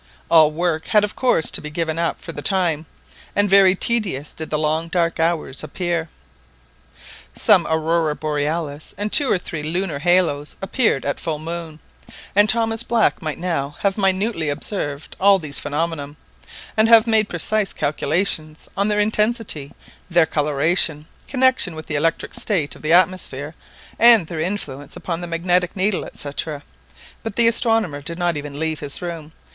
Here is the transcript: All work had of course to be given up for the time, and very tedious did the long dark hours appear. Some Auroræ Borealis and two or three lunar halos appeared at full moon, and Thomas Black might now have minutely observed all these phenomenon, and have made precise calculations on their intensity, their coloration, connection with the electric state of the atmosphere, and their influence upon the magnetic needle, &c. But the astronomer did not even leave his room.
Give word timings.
All 0.31 0.49
work 0.51 0.87
had 0.87 1.03
of 1.03 1.15
course 1.15 1.51
to 1.51 1.61
be 1.61 1.69
given 1.69 1.99
up 1.99 2.19
for 2.19 2.31
the 2.31 2.41
time, 2.41 2.87
and 3.35 3.47
very 3.47 3.75
tedious 3.75 4.33
did 4.33 4.49
the 4.49 4.57
long 4.57 4.87
dark 4.87 5.19
hours 5.19 5.63
appear. 5.63 6.09
Some 7.35 7.65
Auroræ 7.65 8.19
Borealis 8.19 8.95
and 8.97 9.11
two 9.11 9.31
or 9.31 9.37
three 9.37 9.61
lunar 9.61 9.99
halos 9.99 10.55
appeared 10.59 11.05
at 11.05 11.19
full 11.19 11.37
moon, 11.37 11.79
and 12.35 12.49
Thomas 12.49 12.81
Black 12.81 13.21
might 13.21 13.37
now 13.37 13.75
have 13.81 13.95
minutely 13.95 14.49
observed 14.49 15.15
all 15.19 15.37
these 15.37 15.59
phenomenon, 15.59 16.17
and 16.75 16.89
have 16.89 17.05
made 17.05 17.29
precise 17.29 17.71
calculations 17.71 18.67
on 18.75 18.87
their 18.87 18.99
intensity, 18.99 19.71
their 20.09 20.25
coloration, 20.25 21.05
connection 21.27 21.75
with 21.75 21.85
the 21.85 21.93
electric 21.95 22.33
state 22.33 22.75
of 22.75 22.81
the 22.81 22.91
atmosphere, 22.91 23.53
and 23.99 24.25
their 24.25 24.39
influence 24.39 24.95
upon 24.95 25.21
the 25.21 25.27
magnetic 25.27 25.75
needle, 25.75 26.09
&c. 26.15 26.31
But 27.21 27.35
the 27.35 27.47
astronomer 27.47 28.01
did 28.01 28.17
not 28.17 28.35
even 28.35 28.57
leave 28.59 28.79
his 28.79 28.99
room. 29.03 29.33